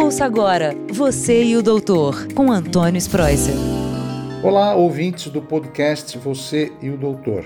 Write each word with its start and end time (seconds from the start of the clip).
Ouça 0.00 0.24
agora 0.24 0.76
Você 0.92 1.42
e 1.42 1.56
o 1.56 1.62
Doutor, 1.62 2.28
com 2.32 2.52
Antônio 2.52 2.98
Spreuser. 2.98 3.56
Olá, 4.44 4.72
ouvintes 4.72 5.26
do 5.26 5.42
podcast 5.42 6.16
Você 6.18 6.70
e 6.80 6.88
o 6.88 6.96
Doutor. 6.96 7.44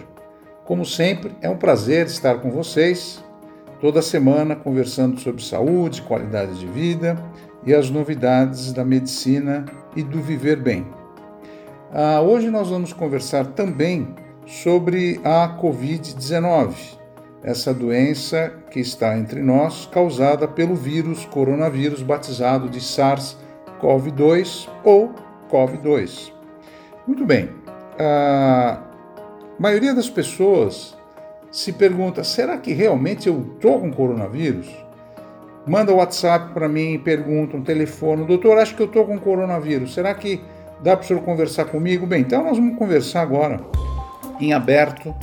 Como 0.67 0.85
sempre, 0.85 1.33
é 1.41 1.49
um 1.49 1.57
prazer 1.57 2.05
estar 2.05 2.43
com 2.43 2.51
vocês 2.51 3.25
toda 3.81 4.03
semana 4.03 4.55
conversando 4.55 5.19
sobre 5.19 5.43
saúde, 5.43 6.03
qualidade 6.03 6.59
de 6.59 6.67
vida 6.67 7.17
e 7.65 7.73
as 7.73 7.89
novidades 7.89 8.71
da 8.71 8.85
medicina 8.85 9.65
e 9.97 10.03
do 10.03 10.21
viver 10.21 10.57
bem. 10.57 10.87
Ah, 11.91 12.21
hoje 12.21 12.51
nós 12.51 12.69
vamos 12.69 12.93
conversar 12.93 13.47
também 13.47 14.15
sobre 14.47 15.19
a 15.25 15.59
Covid-19, 15.59 16.75
essa 17.43 17.75
doença 17.75 18.53
que 18.71 18.81
está 18.81 19.19
entre 19.19 19.43
nós, 19.43 19.87
causada 19.87 20.47
pelo 20.47 20.75
vírus 20.75 21.25
coronavírus 21.25 22.03
batizado 22.03 22.69
de 22.69 22.81
SARS-CoV-2 22.81 24.69
ou 24.85 25.13
CoV-2. 25.51 26.33
Muito 27.07 27.25
bem, 27.27 27.51
a 27.99 28.81
maioria 29.59 29.95
das 29.95 30.09
pessoas 30.09 30.97
se 31.51 31.73
pergunta: 31.73 32.23
será 32.23 32.57
que 32.59 32.73
realmente 32.73 33.29
eu 33.29 33.53
estou 33.55 33.81
com 33.81 33.93
coronavírus? 33.93 34.69
Manda 35.67 35.93
o 35.93 35.97
WhatsApp 35.97 36.53
para 36.53 36.69
mim, 36.69 36.99
pergunta, 36.99 37.57
um 37.57 37.63
telefone, 37.63 38.25
doutor, 38.25 38.59
acho 38.59 38.75
que 38.75 38.83
eu 38.83 38.87
estou 38.87 39.05
com 39.05 39.19
coronavírus, 39.19 39.95
será 39.95 40.13
que 40.15 40.41
dá 40.83 40.97
para 40.97 41.05
o 41.05 41.07
senhor 41.07 41.23
conversar 41.23 41.67
comigo? 41.67 42.07
Bem, 42.07 42.23
então 42.23 42.43
nós 42.43 42.57
vamos 42.57 42.77
conversar 42.77 43.23
agora 43.23 43.61
em 44.41 44.53
aberto 44.53 45.15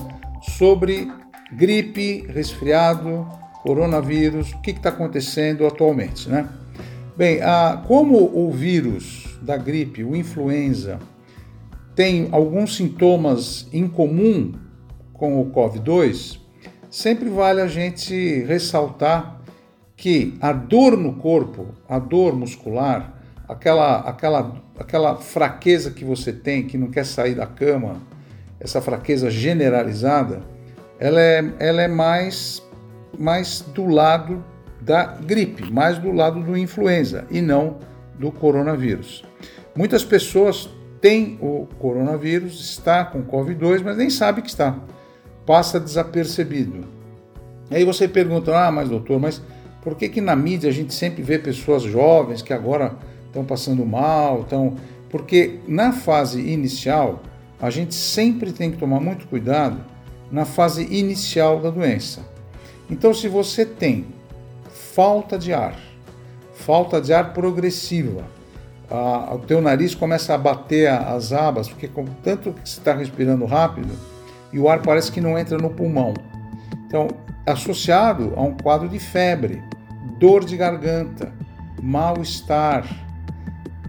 sobre 0.41 1.11
gripe, 1.51 2.25
resfriado, 2.27 3.27
coronavírus, 3.63 4.51
o 4.51 4.61
que 4.61 4.71
está 4.71 4.89
acontecendo 4.89 5.65
atualmente, 5.65 6.29
né? 6.29 6.47
Bem, 7.17 7.41
a, 7.41 7.83
como 7.85 8.17
o 8.17 8.51
vírus 8.51 9.37
da 9.41 9.57
gripe, 9.57 10.03
o 10.03 10.15
influenza, 10.15 10.99
tem 11.95 12.29
alguns 12.31 12.75
sintomas 12.75 13.67
em 13.73 13.87
comum 13.87 14.53
com 15.13 15.41
o 15.41 15.51
COVID-2, 15.51 16.39
sempre 16.89 17.29
vale 17.29 17.59
a 17.59 17.67
gente 17.67 18.43
ressaltar 18.43 19.41
que 19.97 20.33
a 20.39 20.53
dor 20.53 20.95
no 20.95 21.15
corpo, 21.15 21.75
a 21.89 21.99
dor 21.99 22.33
muscular, 22.33 23.21
aquela, 23.49 23.99
aquela, 23.99 24.61
aquela 24.79 25.15
fraqueza 25.17 25.91
que 25.91 26.05
você 26.05 26.31
tem, 26.31 26.65
que 26.65 26.77
não 26.77 26.89
quer 26.89 27.05
sair 27.05 27.35
da 27.35 27.45
cama, 27.45 27.97
essa 28.61 28.81
fraqueza 28.81 29.29
generalizada, 29.29 30.41
ela 30.99 31.21
é, 31.21 31.53
ela 31.59 31.81
é 31.81 31.87
mais, 31.87 32.61
mais 33.17 33.61
do 33.73 33.85
lado 33.87 34.43
da 34.81 35.05
gripe, 35.05 35.71
mais 35.71 35.97
do 35.97 36.11
lado 36.11 36.41
do 36.43 36.57
influenza 36.57 37.25
e 37.31 37.41
não 37.41 37.77
do 38.17 38.31
coronavírus. 38.31 39.23
Muitas 39.75 40.03
pessoas 40.03 40.69
têm 40.99 41.37
o 41.41 41.67
coronavírus, 41.79 42.59
está 42.59 43.05
com 43.05 43.23
Covid-2, 43.23 43.81
mas 43.83 43.97
nem 43.97 44.09
sabe 44.09 44.41
que 44.41 44.49
está. 44.49 44.77
Passa 45.45 45.79
desapercebido. 45.79 46.85
Aí 47.71 47.85
você 47.85 48.07
pergunta, 48.07 48.57
ah, 48.57 48.71
mas 48.71 48.89
doutor, 48.89 49.19
mas 49.19 49.41
por 49.81 49.95
que 49.95 50.09
que 50.09 50.19
na 50.19 50.35
mídia 50.35 50.69
a 50.69 50.73
gente 50.73 50.93
sempre 50.93 51.21
vê 51.23 51.39
pessoas 51.39 51.83
jovens 51.83 52.41
que 52.41 52.51
agora 52.51 52.95
estão 53.27 53.45
passando 53.45 53.85
mal, 53.85 54.41
estão... 54.41 54.75
Porque 55.09 55.59
na 55.67 55.91
fase 55.91 56.41
inicial, 56.41 57.23
a 57.59 57.69
gente 57.69 57.95
sempre 57.95 58.51
tem 58.51 58.69
que 58.69 58.77
tomar 58.77 58.99
muito 58.99 59.27
cuidado 59.27 59.79
na 60.31 60.45
fase 60.45 60.83
inicial 60.83 61.59
da 61.59 61.69
doença. 61.69 62.21
Então, 62.89 63.13
se 63.13 63.27
você 63.27 63.65
tem 63.65 64.07
falta 64.93 65.37
de 65.37 65.53
ar, 65.53 65.75
falta 66.53 66.99
de 66.99 67.13
ar 67.13 67.33
progressiva, 67.33 68.25
a, 68.89 69.35
o 69.35 69.39
teu 69.39 69.61
nariz 69.61 69.93
começa 69.93 70.33
a 70.33 70.37
bater 70.37 70.89
as 70.89 71.31
abas, 71.31 71.69
porque 71.69 71.87
com 71.87 72.05
tanto 72.23 72.53
que 72.53 72.67
você 72.67 72.79
está 72.79 72.93
respirando 72.93 73.45
rápido 73.45 73.93
e 74.51 74.59
o 74.59 74.67
ar 74.67 74.81
parece 74.81 75.11
que 75.11 75.21
não 75.21 75.37
entra 75.37 75.57
no 75.57 75.69
pulmão. 75.69 76.13
Então, 76.87 77.07
associado 77.45 78.33
a 78.35 78.41
um 78.41 78.55
quadro 78.55 78.89
de 78.89 78.99
febre, 78.99 79.61
dor 80.17 80.43
de 80.43 80.57
garganta, 80.57 81.31
mal-estar, 81.81 82.85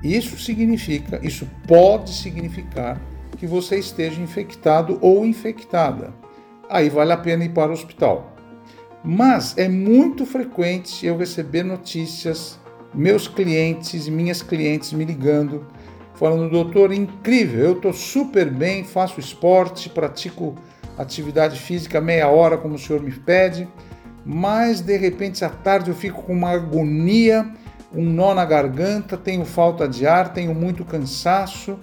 isso 0.03 0.39
significa, 0.39 1.19
isso 1.23 1.47
pode 1.67 2.11
significar 2.11 3.01
que 3.39 3.47
você 3.47 3.79
esteja 3.79 4.21
infectado 4.21 4.99
ou 5.01 5.25
infectada. 5.25 6.13
Aí 6.71 6.89
vale 6.89 7.13
a 7.13 7.17
pena 7.17 7.45
ir 7.45 7.49
para 7.49 7.71
o 7.71 7.75
hospital. 7.75 8.37
Mas 9.03 9.59
é 9.59 9.69
muito 9.69 10.25
frequente 10.25 11.05
eu 11.05 11.17
receber 11.17 11.65
notícias, 11.65 12.59
meus 12.95 13.27
clientes 13.27 14.07
e 14.07 14.11
minhas 14.11 14.41
clientes 14.41 14.93
me 14.93 15.05
ligando, 15.05 15.67
falando: 16.15 16.49
doutor, 16.49 16.93
incrível, 16.93 17.65
eu 17.65 17.73
estou 17.73 17.93
super 17.93 18.49
bem, 18.49 18.85
faço 18.85 19.19
esporte, 19.19 19.89
pratico 19.89 20.55
atividade 20.97 21.59
física 21.59 22.01
meia 22.01 22.29
hora, 22.29 22.59
como 22.59 22.75
o 22.75 22.79
senhor 22.79 23.03
me 23.03 23.11
pede, 23.11 23.67
mas 24.25 24.81
de 24.81 24.97
repente 24.97 25.45
à 25.45 25.49
tarde 25.49 25.91
eu 25.91 25.95
fico 25.95 26.23
com 26.23 26.33
uma 26.35 26.51
agonia, 26.51 27.51
um 27.93 28.05
nó 28.05 28.35
na 28.35 28.45
garganta, 28.45 29.17
tenho 29.17 29.45
falta 29.47 29.89
de 29.89 30.07
ar, 30.07 30.33
tenho 30.33 30.55
muito 30.55 30.85
cansaço 30.85 31.79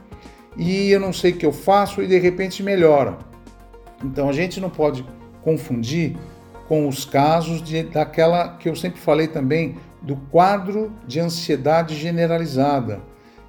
e 0.56 0.92
eu 0.92 1.00
não 1.00 1.12
sei 1.12 1.32
o 1.32 1.36
que 1.36 1.46
eu 1.46 1.52
faço 1.52 2.02
e 2.02 2.08
de 2.08 2.20
repente 2.20 2.62
melhora. 2.62 3.18
Então 4.04 4.30
a 4.30 4.34
gente 4.34 4.60
não 4.60 4.70
pode 4.70 5.06
confundir 5.42 6.16
com 6.68 6.88
os 6.88 7.06
casos 7.06 7.62
de, 7.62 7.84
daquela 7.84 8.58
que 8.58 8.68
eu 8.68 8.76
sempre 8.76 9.00
falei 9.00 9.28
também 9.28 9.78
do 10.02 10.16
quadro 10.16 10.92
de 11.08 11.20
ansiedade 11.20 11.96
generalizada. 11.96 13.02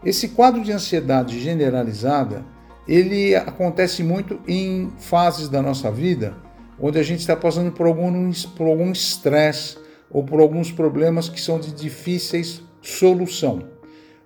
Esse 0.04 0.28
quadro 0.28 0.62
de 0.62 0.72
ansiedade 0.72 1.40
generalizada 1.40 2.44
ele 2.86 3.34
acontece 3.34 4.02
muito 4.02 4.40
em 4.46 4.90
fases 4.98 5.48
da 5.48 5.60
nossa 5.60 5.90
vida 5.90 6.48
onde 6.80 6.98
a 6.98 7.02
gente 7.02 7.20
está 7.20 7.36
passando 7.36 7.72
por 7.72 7.86
algum 7.86 8.30
por 8.56 8.66
algum 8.66 8.92
estresse 8.92 9.76
ou 10.10 10.22
por 10.22 10.40
alguns 10.40 10.70
problemas 10.70 11.28
que 11.28 11.40
são 11.40 11.58
de 11.58 11.72
difíceis 11.72 12.62
solução. 12.80 13.77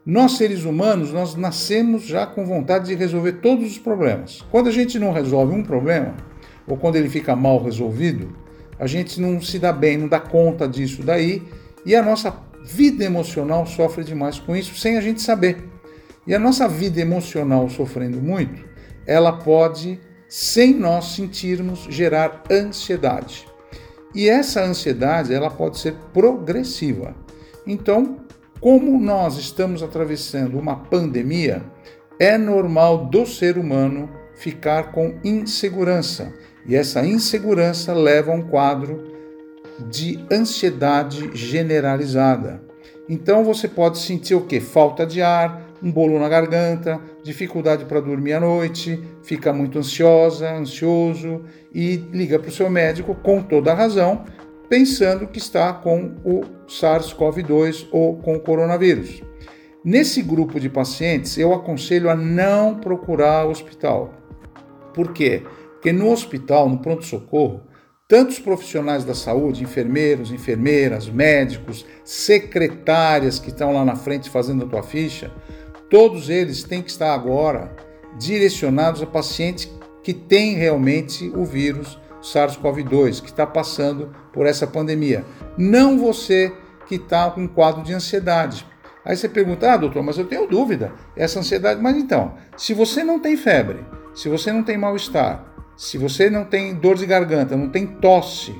Nós, 0.04 0.32
seres 0.36 0.64
humanos, 0.64 1.12
nós 1.12 1.36
nascemos 1.36 2.02
já 2.02 2.26
com 2.26 2.44
vontade 2.44 2.86
de 2.86 2.94
resolver 2.96 3.34
todos 3.34 3.70
os 3.70 3.78
problemas. 3.78 4.44
Quando 4.50 4.68
a 4.68 4.72
gente 4.72 4.98
não 4.98 5.12
resolve 5.12 5.54
um 5.54 5.62
problema, 5.62 6.16
ou 6.66 6.76
quando 6.76 6.96
ele 6.96 7.08
fica 7.08 7.36
mal 7.36 7.62
resolvido, 7.62 8.36
a 8.80 8.86
gente 8.88 9.20
não 9.20 9.40
se 9.40 9.60
dá 9.60 9.72
bem, 9.72 9.96
não 9.96 10.08
dá 10.08 10.18
conta 10.18 10.66
disso 10.66 11.04
daí, 11.04 11.40
e 11.86 11.94
a 11.94 12.02
nossa 12.02 12.34
vida 12.64 13.04
emocional 13.04 13.64
sofre 13.64 14.02
demais 14.02 14.40
com 14.40 14.56
isso 14.56 14.74
sem 14.74 14.98
a 14.98 15.00
gente 15.00 15.22
saber. 15.22 15.68
E 16.26 16.34
a 16.34 16.38
nossa 16.38 16.68
vida 16.68 17.00
emocional 17.00 17.68
sofrendo 17.68 18.20
muito, 18.20 18.64
ela 19.06 19.32
pode, 19.32 20.00
sem 20.28 20.74
nós 20.74 21.14
sentirmos, 21.14 21.86
gerar 21.88 22.42
ansiedade. 22.50 23.46
E 24.14 24.28
essa 24.28 24.64
ansiedade, 24.64 25.32
ela 25.32 25.48
pode 25.48 25.78
ser 25.78 25.94
progressiva. 26.12 27.14
Então, 27.66 28.16
como 28.62 28.96
nós 28.96 29.38
estamos 29.38 29.82
atravessando 29.82 30.56
uma 30.56 30.76
pandemia, 30.76 31.64
é 32.16 32.38
normal 32.38 33.06
do 33.06 33.26
ser 33.26 33.58
humano 33.58 34.08
ficar 34.36 34.92
com 34.92 35.18
insegurança. 35.24 36.32
E 36.64 36.76
essa 36.76 37.04
insegurança 37.04 37.92
leva 37.92 38.30
a 38.30 38.36
um 38.36 38.42
quadro 38.42 39.02
de 39.90 40.24
ansiedade 40.30 41.28
generalizada. 41.34 42.62
Então 43.08 43.42
você 43.42 43.66
pode 43.66 43.98
sentir 43.98 44.36
o 44.36 44.46
que? 44.46 44.60
Falta 44.60 45.04
de 45.04 45.20
ar, 45.20 45.68
um 45.82 45.90
bolo 45.90 46.20
na 46.20 46.28
garganta, 46.28 47.00
dificuldade 47.24 47.84
para 47.86 47.98
dormir 47.98 48.34
à 48.34 48.40
noite, 48.40 49.02
fica 49.24 49.52
muito 49.52 49.80
ansiosa, 49.80 50.52
ansioso 50.52 51.42
e 51.74 51.96
liga 52.12 52.38
para 52.38 52.48
o 52.48 52.52
seu 52.52 52.70
médico 52.70 53.12
com 53.12 53.42
toda 53.42 53.72
a 53.72 53.74
razão, 53.74 54.24
pensando 54.72 55.26
que 55.26 55.38
está 55.38 55.70
com 55.70 56.14
o 56.24 56.40
SARS-CoV-2 56.66 57.88
ou 57.92 58.16
com 58.16 58.36
o 58.36 58.40
coronavírus. 58.40 59.22
Nesse 59.84 60.22
grupo 60.22 60.58
de 60.58 60.70
pacientes, 60.70 61.36
eu 61.36 61.52
aconselho 61.52 62.08
a 62.08 62.16
não 62.16 62.76
procurar 62.76 63.46
o 63.46 63.50
hospital. 63.50 64.14
Por 64.94 65.12
quê? 65.12 65.42
Porque 65.74 65.92
no 65.92 66.10
hospital, 66.10 66.70
no 66.70 66.78
pronto-socorro, 66.78 67.60
tantos 68.08 68.38
profissionais 68.38 69.04
da 69.04 69.14
saúde, 69.14 69.62
enfermeiros, 69.62 70.32
enfermeiras, 70.32 71.06
médicos, 71.06 71.84
secretárias 72.02 73.38
que 73.38 73.50
estão 73.50 73.74
lá 73.74 73.84
na 73.84 73.94
frente 73.94 74.30
fazendo 74.30 74.64
a 74.64 74.68
tua 74.68 74.82
ficha, 74.82 75.30
todos 75.90 76.30
eles 76.30 76.62
têm 76.62 76.80
que 76.80 76.90
estar 76.90 77.12
agora 77.12 77.76
direcionados 78.18 79.02
a 79.02 79.06
pacientes 79.06 79.70
que 80.02 80.14
têm 80.14 80.54
realmente 80.54 81.30
o 81.36 81.44
vírus 81.44 82.00
SARS-CoV-2, 82.22 83.20
que 83.20 83.28
está 83.28 83.46
passando 83.46 84.14
por 84.32 84.46
essa 84.46 84.66
pandemia. 84.66 85.24
Não 85.58 85.98
você 85.98 86.52
que 86.86 86.94
está 86.94 87.30
com 87.30 87.42
um 87.42 87.48
quadro 87.48 87.82
de 87.82 87.92
ansiedade. 87.92 88.66
Aí 89.04 89.16
você 89.16 89.28
pergunta, 89.28 89.72
ah, 89.72 89.76
doutor, 89.76 90.02
mas 90.02 90.16
eu 90.16 90.24
tenho 90.24 90.46
dúvida, 90.46 90.92
essa 91.16 91.40
ansiedade. 91.40 91.80
Mas 91.80 91.96
então, 91.96 92.34
se 92.56 92.72
você 92.72 93.02
não 93.02 93.18
tem 93.18 93.36
febre, 93.36 93.84
se 94.14 94.28
você 94.28 94.52
não 94.52 94.62
tem 94.62 94.78
mal-estar, 94.78 95.52
se 95.76 95.98
você 95.98 96.30
não 96.30 96.44
tem 96.44 96.74
dor 96.74 96.96
de 96.96 97.06
garganta, 97.06 97.56
não 97.56 97.68
tem 97.68 97.86
tosse, 97.86 98.54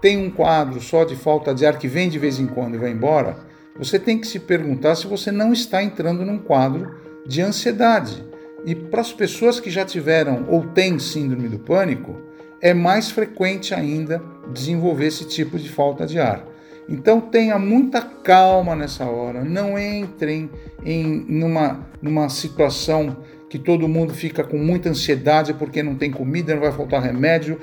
tem 0.00 0.18
um 0.18 0.30
quadro 0.30 0.80
só 0.80 1.04
de 1.04 1.16
falta 1.16 1.54
de 1.54 1.64
ar 1.64 1.78
que 1.78 1.88
vem 1.88 2.08
de 2.08 2.18
vez 2.18 2.38
em 2.38 2.46
quando 2.46 2.74
e 2.74 2.78
vai 2.78 2.90
embora, 2.90 3.36
você 3.78 3.98
tem 3.98 4.18
que 4.18 4.26
se 4.26 4.38
perguntar 4.38 4.94
se 4.94 5.06
você 5.06 5.30
não 5.30 5.52
está 5.52 5.82
entrando 5.82 6.24
num 6.24 6.38
quadro 6.38 6.94
de 7.26 7.40
ansiedade. 7.40 8.24
E 8.66 8.74
para 8.74 9.00
as 9.00 9.12
pessoas 9.12 9.58
que 9.58 9.70
já 9.70 9.84
tiveram 9.84 10.44
ou 10.48 10.66
têm 10.66 10.98
síndrome 10.98 11.48
do 11.48 11.58
pânico, 11.58 12.14
é 12.60 12.74
mais 12.74 13.10
frequente 13.10 13.74
ainda 13.74 14.22
desenvolver 14.52 15.06
esse 15.06 15.26
tipo 15.26 15.58
de 15.58 15.68
falta 15.68 16.06
de 16.06 16.18
ar. 16.18 16.44
Então 16.88 17.20
tenha 17.20 17.58
muita 17.58 18.02
calma 18.02 18.74
nessa 18.74 19.04
hora, 19.04 19.44
não 19.44 19.78
entrem 19.78 20.50
em 20.84 21.24
numa, 21.28 21.86
numa 22.02 22.28
situação 22.28 23.16
que 23.48 23.58
todo 23.58 23.88
mundo 23.88 24.14
fica 24.14 24.44
com 24.44 24.56
muita 24.58 24.88
ansiedade 24.88 25.54
porque 25.54 25.82
não 25.82 25.94
tem 25.94 26.10
comida, 26.10 26.54
não 26.54 26.62
vai 26.62 26.72
faltar 26.72 27.02
remédio. 27.02 27.58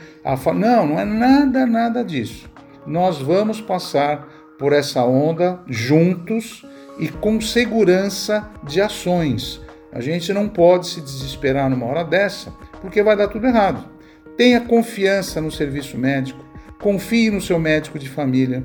Não, 0.56 0.86
não 0.86 1.00
é 1.00 1.06
nada, 1.06 1.66
nada 1.66 2.04
disso. 2.04 2.50
Nós 2.86 3.22
vamos 3.22 3.62
passar 3.62 4.28
por 4.60 4.74
essa 4.74 5.04
onda 5.04 5.60
juntos 5.68 6.66
e 7.00 7.08
com 7.08 7.40
segurança 7.40 8.50
de 8.64 8.82
ações. 8.82 9.62
A 9.92 10.02
gente 10.02 10.34
não 10.34 10.50
pode 10.50 10.88
se 10.88 11.02
desesperar 11.02 11.70
numa 11.70 11.86
hora 11.86 12.04
dessa, 12.04 12.54
porque 12.82 13.02
vai 13.02 13.16
dar 13.16 13.30
tudo 13.30 13.48
errado. 13.48 13.97
Tenha 14.38 14.62
confiança 14.62 15.42
no 15.42 15.52
serviço 15.52 15.98
médico, 15.98 16.46
confie 16.80 17.32
no 17.32 17.42
seu 17.42 17.60
médico 17.60 17.98
de 17.98 18.08
família, 18.08 18.64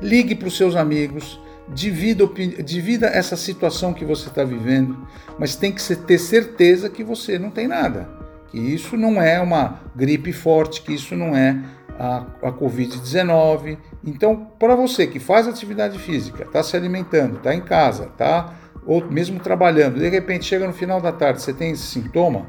ligue 0.00 0.34
para 0.36 0.46
os 0.46 0.56
seus 0.56 0.76
amigos, 0.76 1.40
divida, 1.68 2.24
divida 2.64 3.08
essa 3.08 3.36
situação 3.36 3.92
que 3.92 4.04
você 4.04 4.28
está 4.28 4.44
vivendo, 4.44 4.96
mas 5.38 5.56
tem 5.56 5.72
que 5.72 5.96
ter 5.96 6.18
certeza 6.18 6.88
que 6.88 7.02
você 7.02 7.36
não 7.36 7.50
tem 7.50 7.66
nada, 7.66 8.08
que 8.48 8.58
isso 8.58 8.96
não 8.96 9.20
é 9.20 9.40
uma 9.40 9.80
gripe 9.94 10.32
forte, 10.32 10.82
que 10.82 10.94
isso 10.94 11.16
não 11.16 11.36
é 11.36 11.58
a, 11.98 12.26
a 12.42 12.52
Covid-19. 12.52 13.76
Então, 14.04 14.46
para 14.56 14.76
você 14.76 15.06
que 15.06 15.18
faz 15.18 15.48
atividade 15.48 15.98
física, 15.98 16.44
está 16.44 16.62
se 16.62 16.76
alimentando, 16.76 17.38
está 17.38 17.54
em 17.54 17.60
casa, 17.60 18.04
está 18.04 18.54
ou 18.86 19.04
mesmo 19.10 19.38
trabalhando, 19.38 19.98
de 19.98 20.08
repente 20.08 20.46
chega 20.46 20.66
no 20.66 20.72
final 20.72 21.00
da 21.00 21.12
tarde, 21.12 21.42
você 21.42 21.52
tem 21.52 21.72
esse 21.72 21.82
sintoma, 21.82 22.46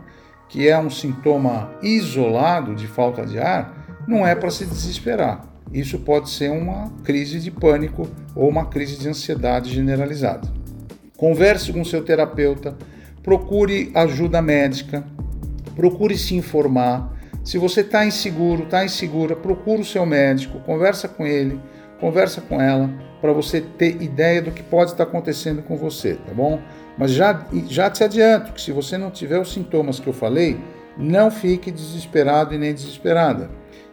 que 0.51 0.67
é 0.67 0.77
um 0.77 0.89
sintoma 0.89 1.71
isolado 1.81 2.75
de 2.75 2.85
falta 2.85 3.25
de 3.25 3.39
ar, 3.39 4.03
não 4.05 4.27
é 4.27 4.35
para 4.35 4.51
se 4.51 4.65
desesperar. 4.65 5.45
Isso 5.73 5.97
pode 5.99 6.29
ser 6.29 6.51
uma 6.51 6.91
crise 7.05 7.39
de 7.39 7.49
pânico 7.49 8.07
ou 8.35 8.49
uma 8.49 8.65
crise 8.65 8.97
de 8.97 9.07
ansiedade 9.07 9.73
generalizada. 9.73 10.51
Converse 11.15 11.71
com 11.71 11.85
seu 11.85 12.03
terapeuta, 12.03 12.75
procure 13.23 13.91
ajuda 13.95 14.41
médica, 14.41 15.05
procure 15.73 16.17
se 16.17 16.35
informar, 16.35 17.17
se 17.45 17.57
você 17.57 17.79
está 17.79 18.05
inseguro, 18.05 18.63
está 18.63 18.83
insegura, 18.83 19.37
procura 19.37 19.81
o 19.81 19.85
seu 19.85 20.05
médico, 20.05 20.59
conversa 20.59 21.07
com 21.07 21.25
ele, 21.25 21.59
conversa 22.01 22.41
com 22.41 22.59
ela, 22.59 22.89
para 23.21 23.31
você 23.31 23.61
ter 23.61 24.01
ideia 24.01 24.41
do 24.41 24.51
que 24.51 24.63
pode 24.63 24.91
estar 24.91 25.03
acontecendo 25.03 25.61
com 25.61 25.77
você, 25.77 26.15
tá 26.15 26.33
bom? 26.33 26.59
Mas 26.97 27.11
já, 27.11 27.45
já 27.67 27.89
te 27.89 28.03
adianto 28.03 28.51
que 28.51 28.59
se 28.59 28.71
você 28.71 28.97
não 28.97 29.09
tiver 29.09 29.39
os 29.39 29.53
sintomas 29.53 29.99
que 29.99 30.07
eu 30.07 30.13
falei, 30.13 30.59
não 30.97 31.31
fique 31.31 31.71
desesperado 31.71 32.53
e 32.53 32.57
nem 32.57 32.73
desesperada. 32.73 33.49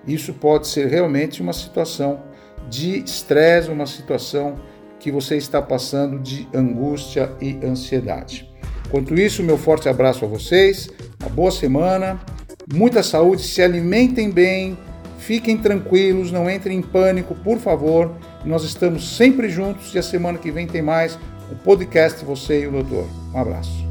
Isso 0.07 0.33
pode 0.33 0.67
ser 0.67 0.89
realmente 0.89 1.43
uma 1.43 1.53
situação 1.53 2.23
de 2.69 2.99
estresse, 3.05 3.71
uma 3.71 3.87
situação 3.87 4.57
que 4.99 5.13
você 5.13 5.37
está 5.37 5.63
passando 5.63 6.19
de 6.19 6.49
angústia 6.53 7.31
e 7.41 7.59
ansiedade. 7.63 8.51
Quanto 8.91 9.15
isso, 9.15 9.43
meu 9.43 9.59
forte 9.59 9.89
abraço 9.89 10.25
a 10.25 10.29
vocês, 10.29 10.89
uma 11.21 11.31
boa 11.31 11.51
semana 11.51 12.19
muita 12.73 13.03
saúde, 13.03 13.43
se 13.43 13.63
alimentem 13.63 14.31
bem, 14.31 14.77
fiquem 15.19 15.57
tranquilos, 15.57 16.33
não 16.33 16.51
entrem 16.51 16.79
em 16.79 16.83
pânico, 16.83 17.35
por 17.35 17.59
favor. 17.59 18.13
Nós 18.45 18.65
estamos 18.65 19.17
sempre 19.17 19.51
juntos 19.51 19.95
e 19.95 19.99
a 19.99 20.03
semana 20.03 20.39
que 20.39 20.51
vem 20.51 20.67
tem 20.67 20.81
mais 20.81 21.19
o 21.51 21.55
podcast 21.55 22.25
Você 22.25 22.63
e 22.63 22.67
o 22.67 22.73
Doutor. 22.73 23.07
Um 23.35 23.39
abraço. 23.39 23.88